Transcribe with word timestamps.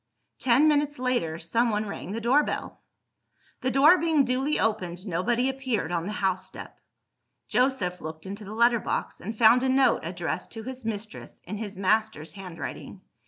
Ten 0.39 0.67
minutes 0.67 0.97
later, 0.97 1.37
someone 1.37 1.85
rang 1.85 2.09
the 2.09 2.19
door 2.19 2.41
bell. 2.41 2.81
The 3.61 3.69
door 3.69 3.99
being 3.99 4.25
duly 4.25 4.59
opened, 4.59 5.05
nobody 5.05 5.47
appeared 5.47 5.91
on 5.91 6.07
the 6.07 6.11
house 6.13 6.47
step. 6.47 6.79
Joseph 7.47 8.01
looked 8.01 8.25
into 8.25 8.43
the 8.43 8.55
letter 8.55 8.79
box, 8.79 9.21
and 9.21 9.37
found 9.37 9.61
a 9.61 9.69
note 9.69 9.99
addressed 10.03 10.53
to 10.53 10.63
his 10.63 10.85
mistress, 10.85 11.39
in 11.45 11.57
his 11.57 11.77
master's 11.77 12.31
handwriting. 12.31 13.01